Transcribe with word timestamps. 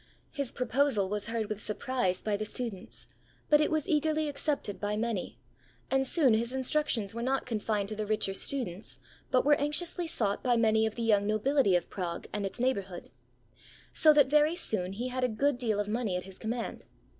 His 0.31 0.51
proposal 0.51 1.09
was 1.09 1.27
heard 1.27 1.45
with 1.47 1.61
surprise 1.61 2.23
by 2.23 2.35
the 2.35 2.43
students; 2.43 3.05
but 3.51 3.61
it 3.61 3.69
was 3.69 3.87
eagerly 3.87 4.27
accepted 4.27 4.79
by 4.79 4.97
many; 4.97 5.37
and 5.91 6.07
soon 6.07 6.33
his 6.33 6.51
instructions 6.53 7.13
were 7.13 7.21
not 7.21 7.45
confined 7.45 7.87
to 7.89 7.95
the 7.95 8.07
richer 8.07 8.33
students, 8.33 8.99
but 9.29 9.45
were 9.45 9.53
anxiously 9.61 10.07
sought 10.07 10.41
by 10.41 10.57
many 10.57 10.87
of 10.87 10.95
the 10.95 11.03
young 11.03 11.27
nobility 11.27 11.75
of 11.75 11.91
Prague 11.91 12.25
and 12.33 12.47
its 12.47 12.59
neighbourhood. 12.59 13.11
So 13.93 14.11
that 14.13 14.25
very 14.25 14.55
soon 14.55 14.93
he 14.93 15.09
had 15.09 15.23
a 15.23 15.29
good 15.29 15.59
deal 15.59 15.79
of 15.79 15.87
money 15.87 16.15
at 16.17 16.23
his 16.23 16.39
command. 16.39 16.83